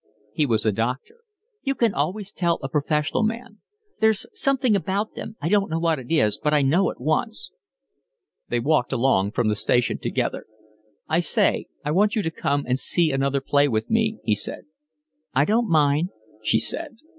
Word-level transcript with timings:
"He 0.33 0.47
was 0.47 0.65
a 0.65 0.71
doctor." 0.71 1.17
"You 1.61 1.75
can 1.75 1.93
always 1.93 2.31
tell 2.31 2.57
a 2.63 2.69
professional 2.69 3.21
man. 3.21 3.59
There's 3.99 4.25
something 4.33 4.75
about 4.75 5.13
them, 5.13 5.37
I 5.39 5.47
don't 5.47 5.69
know 5.69 5.77
what 5.77 5.99
it 5.99 6.09
is, 6.11 6.39
but 6.39 6.55
I 6.55 6.63
know 6.63 6.89
at 6.89 6.99
once." 6.99 7.51
They 8.49 8.59
walked 8.59 8.91
along 8.91 9.33
from 9.33 9.47
the 9.47 9.55
station 9.55 9.99
together. 9.99 10.47
"I 11.07 11.19
say, 11.19 11.67
I 11.85 11.91
want 11.91 12.15
you 12.15 12.23
to 12.23 12.31
come 12.31 12.65
and 12.67 12.79
see 12.79 13.11
another 13.11 13.41
play 13.41 13.67
with 13.67 13.91
me," 13.91 14.17
he 14.23 14.33
said. 14.33 14.63
"I 15.35 15.45
don't 15.45 15.69
mind," 15.69 16.09
she 16.41 16.57
said. 16.59 16.95